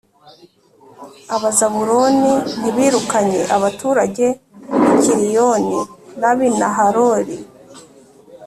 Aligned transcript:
Abazabuloni 1.35 2.33
ntibirukanye 2.59 3.41
abaturage 3.55 4.25
b’i 4.81 4.95
Kitironi 5.03 5.79
n’ab’i 6.19 6.49
Nahaloli, 6.59 7.37